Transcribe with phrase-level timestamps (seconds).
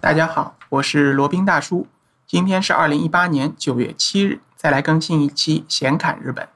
[0.00, 1.88] 大家好，我是罗宾大叔。
[2.24, 6.48] 今天是二零一八年九月七日，再来更新一期闲侃日本。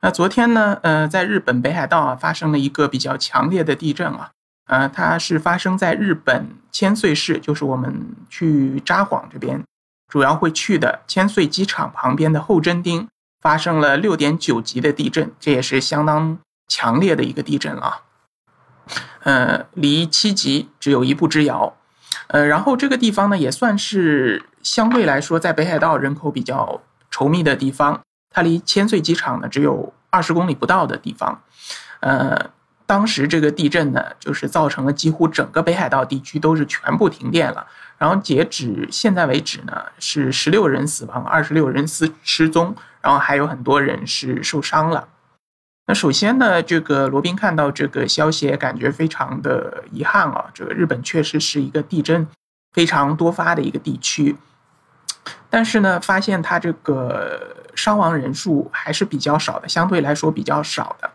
[0.00, 4.32] 那昨天呢，呃，在日本北海道啊发生了一个比较强烈的地震啊，
[4.66, 9.62] 呃，它是发生在日本千岁市，就是我们去札幌这边
[10.08, 13.06] 主要会去的千岁机场旁边的后真町，
[13.40, 16.36] 发生了六点九级的地震，这也是相当
[16.66, 18.02] 强烈的一个地震了。
[19.20, 21.76] 呃，离七级只有一步之遥。
[22.32, 28.00] 呃，然后这个地方呢，也算是相对来说在北海道人口比较稠密的地方。
[28.30, 31.42] 它离千岁机场呢只有二十公里不到的地方。
[32.00, 32.50] 呃，
[32.86, 37.66] 当时这个地震呢，就是造成了几乎整个北海道地区都是全部停电了。
[37.98, 45.06] 然后截止现在为止呢，是十六人死亡，二十六人失失踪，然后还有很多人是受伤了。
[45.94, 50.46] 首先呢，这个罗宾看到这个消息，感觉非常的遗憾啊。
[50.54, 52.26] 这个日本确实是一个地震
[52.72, 54.36] 非常多发的一个地区，
[55.50, 61.10] 但是呢，发现它这个伤亡人数还是比较少的，相对来说比较少的。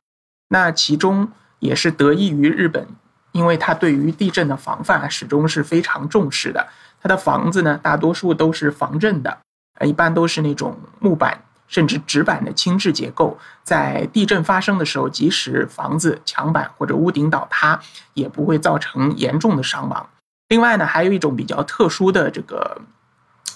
[0.50, 1.30] 那其中
[1.60, 2.88] 也是得益于日本，
[3.32, 6.68] 因为它对于地震的防范始终是非常重视的。
[7.02, 9.38] 它的房子呢，大多数都是防震的，
[9.86, 11.42] 一般都是那种木板。
[11.68, 17.80] 甚至纸板的轻质结构，在地震发生的时候，即使房子墙板或者屋顶倒塌，
[18.14, 20.10] 也不会造成严重的伤亡。
[20.48, 22.82] 另外呢，还有一种比较特殊的这个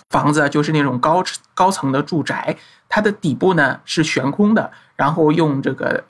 [0.10, 1.24] 房子，就是那种高
[1.54, 2.58] 高层的住宅，
[2.90, 6.04] 它的底部呢是悬空的，然后用这个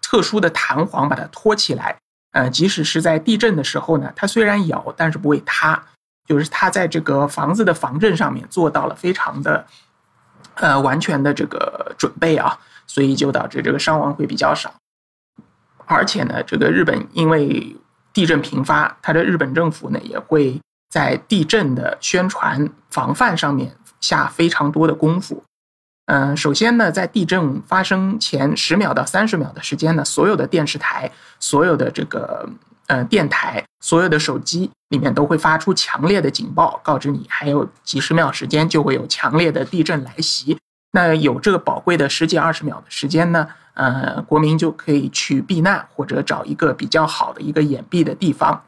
[0.00, 1.96] 特殊的弹簧把它托起来。
[2.32, 5.84] 呃，即使是在地震的时候呢，它虽然摇，但是不会塌，
[6.26, 9.66] 就是它在这个房子的防震上面做到了非常的。
[10.54, 14.74] 呃，完全的这个准备啊，所以就导致这个伤亡会比较少。
[15.86, 17.76] 而且呢，这个日本因为
[18.12, 25.42] 地震频发，它的日本政府呢也会在地震的宣传防范上面下非常多的功夫。
[26.06, 32.48] 嗯，首先呢，在地震发生前十秒到三十秒的时间呢，所有的电视台、所有的这个
[32.88, 34.70] 呃电台、所有的手机。
[34.92, 40.58] 里面都会发出强烈的警报，告知你还有几十秒时间就会有强烈的地震来袭。
[40.92, 48.62] 那有这个宝贵的十几二十秒的时间呢，呃，国民就可以去避难或者找一个比较好的一个掩蔽的地方。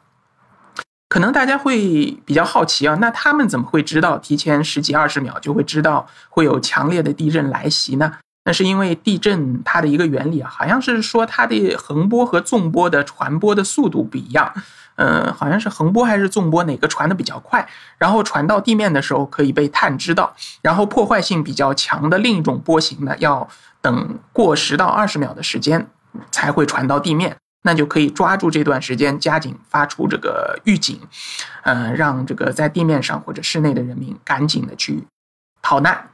[1.07, 8.11] 可能大家会比较好奇啊，那他们怎么会知道提前十几二十秒就会知道会有强烈的地震来袭呢？
[8.45, 14.53] 那是因为地震它的一个原理啊，好像是说它的横波和纵波的传播的速度不一样。
[14.97, 17.67] 嗯，好像是横波还是纵波，哪个传的比较快？
[17.97, 23.45] 然后传到地面的时候可以被探知到，然后破坏性比较强的另一种波形呢，要
[23.81, 25.85] 等过十到二十秒的时间
[26.31, 30.97] 才会传到地面，那就可以抓住这段时间加紧发出这个预警，
[31.63, 35.03] 嗯，让这个在地面上或者室内的人民赶紧的去
[35.61, 36.11] 逃难。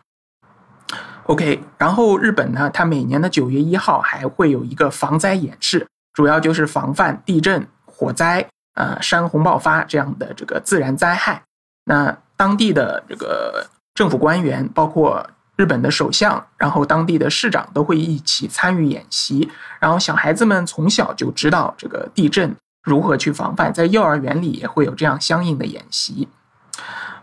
[1.24, 8.48] OK，然后日本呢，它每年的九月一号还会有一个防灾演示，主要就是防范地震、火灾。
[8.74, 11.44] 呃，山洪爆发这样的这个自然灾害，
[11.84, 19.52] 那当地的这个政府官员，包括日本的首相，然后当地的市长都会一起参与演习。
[19.78, 26.30] 然后小孩子们从小就知道这个地震如何去防范，在幼儿园里也会有这样相应的演习。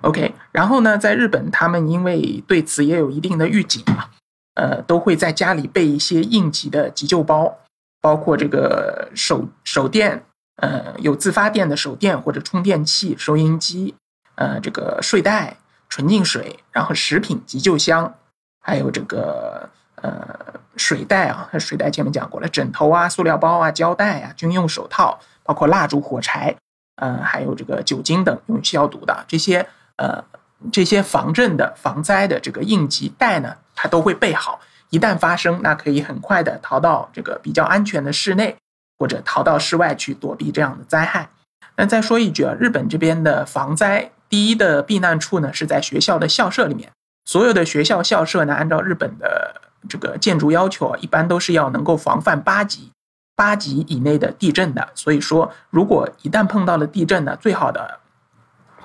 [0.03, 4.07] OK，然后呢，在日本，他们因为对此也有一定的预警嘛，
[4.55, 7.59] 呃，都会在家里备一些应急的急救包，
[8.01, 10.25] 包括这个手手电。
[10.61, 13.95] 呃，有自发电的手电或者充电器、收音机，
[14.35, 15.57] 呃，这个睡袋、
[15.89, 18.13] 纯净水，然后食品急救箱，
[18.61, 19.71] 还有这个
[20.03, 20.37] 呃
[20.77, 26.57] 水袋啊，水袋前面讲过了，枕头啊、塑料包啊、胶带啊、军用手套，包括蜡烛、火柴，
[26.97, 29.65] 呃，还有这个酒精等用于消毒的这些
[29.99, 30.25] 呃
[30.73, 34.59] 这些防震的、防灾的这个应急袋呢，它都会备好，
[34.91, 38.57] 一旦发生，那可以很快的逃到这个比较安全的室内。
[39.01, 41.31] 或者逃到室外去躲避这样的灾害。
[41.77, 46.91] 那再说一句啊，日本这边的防灾第一的避难处呢是在学校的校舍里面。
[47.25, 49.55] 所有的学校校舍呢，按照日本的
[49.89, 52.91] 这个建筑要求啊，一般都是要能够防范八级、
[53.37, 54.89] 八级以内的地震的。
[54.97, 58.01] 所以说，如果一旦碰到了地震呢，最好的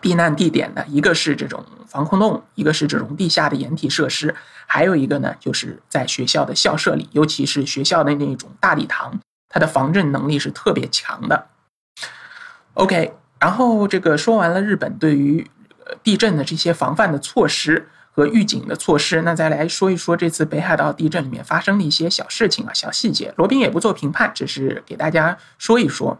[0.03, 4.35] 避难地点呢，一个是这种防空洞，一个是这种地下的掩体设施，
[4.67, 9.17] 还有一个呢，就是在学校的校舍里，尤其是学校的那种大礼堂。
[9.47, 11.47] 它的防震能力是特别强的。
[12.73, 15.49] OK，然后这个说完了日本对于
[16.03, 23.33] 地震的这些防范的措施和预警的措施，那再来说一说这次北海道地震里面发生的一些小事情啊、小细节。
[23.37, 26.19] 罗宾也不做评判，只是给大家说一说。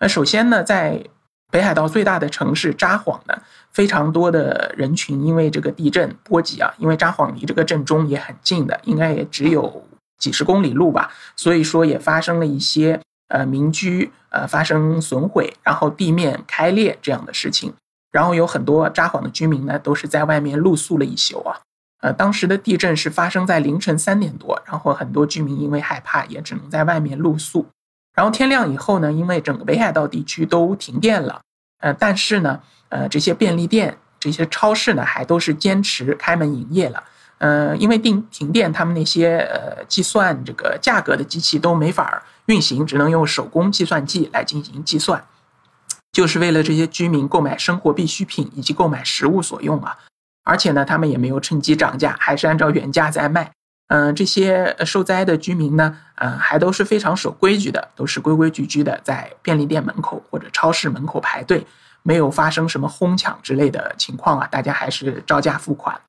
[0.00, 1.04] 那首先呢，在
[1.50, 3.34] 北海道最大的城市札幌呢，
[3.72, 9.84] 非常多的人群因为这个地震波及啊，因为札幌离这个震中也很近的，应该也只有
[10.18, 17.72] 几十公里路吧，所以说也发生了一些呃民居呃发生损毁，然后地面开裂这样的事情，
[18.12, 21.60] 然后有很多札幌的居民呢都是在外面露宿了一宿啊，
[22.02, 27.66] 呃，当时的地震是发生在凌晨三点多，然后很多居民因为害怕也只能在外面露宿。
[28.20, 31.40] 然后天亮以后呢，因为整个北海道地区都停电了，
[31.78, 37.02] 呃，但是呢，呃，这些便利店、这些超市呢，还都是坚持开门营业了。
[37.38, 45.24] 呃，因为停停电，他们那些呃计算这个价格的机器都没法运行，只能用手工计算器来进行计算，
[46.12, 49.96] 就是为了这些居民购买生活必需品以及购买食物所用啊。
[50.44, 53.50] 而且呢，他们也没有趁机涨价，还是按照原价在卖。
[53.90, 61.66] 嗯，这些受灾的居民呢，嗯，还都是非常守规矩的，都是规规矩矩的在便利店门口或者超市门口排队，
[62.04, 66.00] 没有发生什么哄抢之类的情况啊，大家还是照价付款，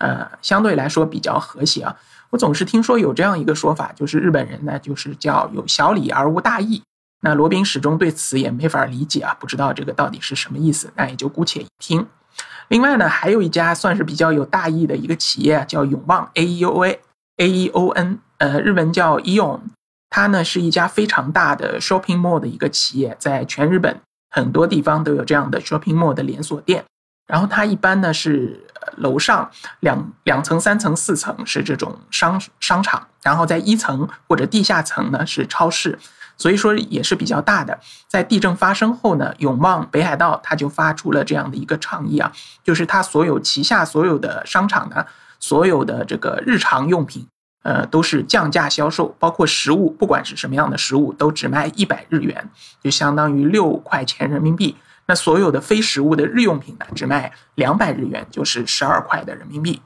[0.00, 1.96] 呃，相对来说比较和谐啊。
[2.28, 6.82] 我总是听说有这样一个说法，就是日本人呢，就是叫有小礼而无大义。
[7.22, 12.06] 那罗宾始终对此也没法理解啊，不知道这个到底是什么意思，那也就姑且一听。
[12.68, 17.00] 另外呢，还有一家算是比较有大义的一个企业，叫永旺 A E U A
[17.40, 19.60] A E O N，呃，日文叫 Eon，
[20.10, 23.98] 它呢是一家非常大的 shopping mall 的一个企业，在全日本
[24.30, 26.84] 很多地方都有这样的 shopping mall 的连锁店。
[27.26, 28.66] 然后它一般呢是
[28.96, 29.50] 楼上
[29.80, 35.98] 两两层、三层、四层是这种商商场，然后在一层或者地下层呢是超市，
[36.36, 37.78] 所以说也是比较大的。
[38.06, 42.30] 在地震发生后呢，永旺北海道它就发出了这样的一个倡议啊，
[42.62, 45.06] 就是它所有旗下所有的商场呢。
[45.40, 47.26] 所有的这个日常用品，
[47.64, 52.50] 呃，都是降价销售，包括食物，不管是什么样的食物，都只卖一百日元，
[52.82, 54.76] 就相当于六块钱人民币。
[55.06, 59.80] 那所有的非食物的日用品呢，只卖两百日元，就是十二块的人民币。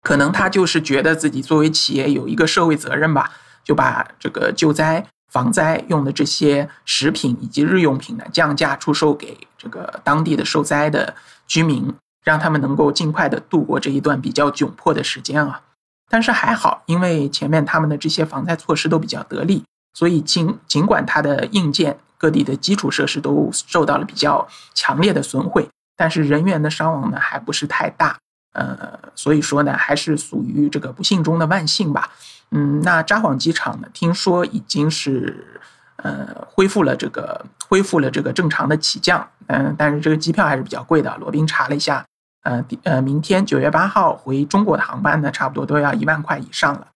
[0.00, 3.32] 可能他就是觉得自己作为企业有一个社会责任吧，
[3.62, 11.14] 就把这个救灾防灾用的这些食品以及日用品呢，降价出售给这个当地的受灾的
[11.46, 11.92] 居民。
[12.28, 15.62] 让他们能够尽快的度过这一段比较窘迫的时间啊！
[16.10, 19.64] 但是还好，因为前面他们的这些防灾措施都比较得力，
[19.94, 25.66] 所以尽尽管它的硬件、各地的基础设施都受到了比较强烈的损毁，
[25.96, 28.18] 但是人员的伤亡呢还不是太大。
[28.52, 32.10] 呃，所以说呢，还是属于这个不幸中的万幸吧。
[32.50, 35.62] 嗯，那札幌机场呢，听说已经是
[35.96, 39.26] 呃恢复了这个恢复了这个正常的起降。
[39.46, 41.16] 嗯，但是这个机票还是比较贵的。
[41.16, 42.04] 罗宾查了一下。
[42.48, 46.86] 呃，呃，明天九月八号回中国的航班呢，差不多都要一万块以上了。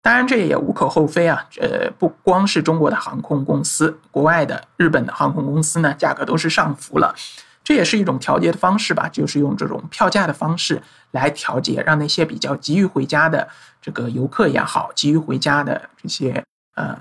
[0.00, 1.46] 当然，这也无可厚非啊。
[1.60, 7.14] 呃，不光是中国的航空公司，国外的日本的航空公司呢，价格都是上浮了。
[7.62, 13.46] 这也是一种调节的方式吧，就是用这种票价的方式来调节，让那些比较急于回家的
[13.82, 16.42] 这个游客也好，急于回家的这些
[16.74, 16.98] 呃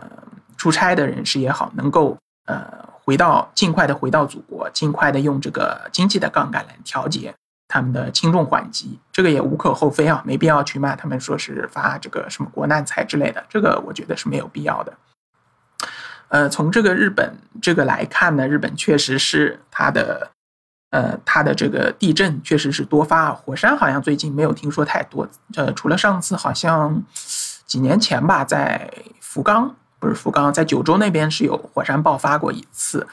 [0.58, 2.68] 出差的人士也好，能够呃
[3.06, 7.34] 回到尽快的回到祖国，尽快的用这个经济的杠杆来调节。
[7.72, 14.92] 他们的轻重缓急，这个也无可厚非啊，没必要去骂他们，说是发这个什么国难财之类的，这个我觉得是没有必要的。
[16.28, 20.32] 呃，从这个日本这个来看呢，日本确实是它的，
[20.90, 27.02] 呃，它的这个地震确实是多发，火山好像最近没有听说太多，呃，除了上次好像
[27.66, 28.92] 几年前吧，在
[29.22, 33.08] 福冈不是福冈，在九州那边是有火山爆发过一次，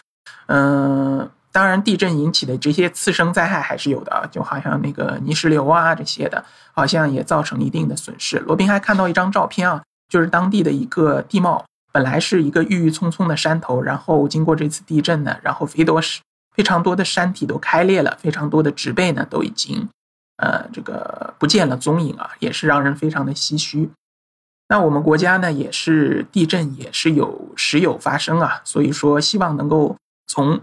[0.47, 1.31] 嗯。
[1.51, 8.39] 当然，地震引起的这些次生灾害还是有的，就好像那个泥石流啊这些的，好像也造成一定的损失。
[8.41, 16.21] 罗宾还看到一张照片啊，就是当地的一个地貌，本来是一个郁郁葱葱的山头，然后经过这次地震呢，然后非多是
[16.55, 19.89] 非常多的山体都开裂了，非常多的植被呢都已经
[20.37, 23.91] 呃这个不见了踪影啊，也是让人非常的唏嘘。
[24.69, 30.61] 那我们国家呢，也是地震也是有时有发生啊，所以说希望能够从。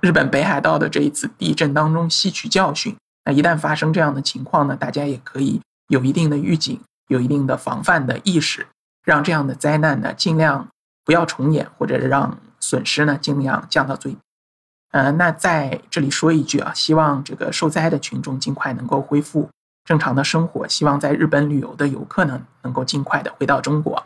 [0.00, 8.66] 日本北海道的这一次地震当中吸取教训，那一旦发生这样的情况呢，大家也可以有一定的预警，有一定的防范的意识，
[9.04, 10.68] 让这样的灾难呢尽量
[11.04, 14.18] 不要重演，或者让损失呢尽量降到最低。
[14.92, 19.48] 呃，那在这里说一句啊，希望这个受灾的群众尽快能够恢复
[19.84, 24.02] 正常的生活，希望在日本旅游的游客呢能够尽快的回到中国。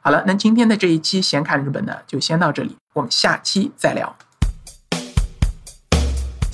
[0.00, 4.16] 好了，那今天的这一期闲侃日本呢就先到这里，我们下期再聊。